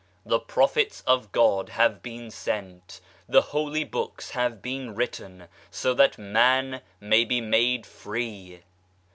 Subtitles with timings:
[0.25, 6.17] The Prophets of God have been sent, the Holy Books have been written, so that
[6.17, 8.61] man may be made free.